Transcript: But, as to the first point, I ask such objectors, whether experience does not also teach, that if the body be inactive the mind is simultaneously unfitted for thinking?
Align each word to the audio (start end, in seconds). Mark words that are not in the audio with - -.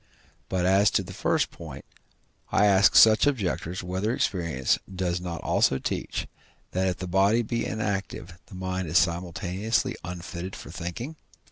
But, 0.49 0.65
as 0.65 0.89
to 0.97 1.03
the 1.03 1.13
first 1.13 1.51
point, 1.51 1.85
I 2.51 2.65
ask 2.65 2.95
such 2.95 3.27
objectors, 3.27 3.83
whether 3.83 4.15
experience 4.15 4.79
does 4.91 5.21
not 5.21 5.41
also 5.43 5.77
teach, 5.77 6.25
that 6.71 6.87
if 6.87 6.97
the 6.97 7.07
body 7.07 7.43
be 7.43 7.67
inactive 7.67 8.35
the 8.47 8.55
mind 8.55 8.87
is 8.87 8.97
simultaneously 8.97 9.95
unfitted 10.03 10.55
for 10.55 10.71
thinking? 10.71 11.17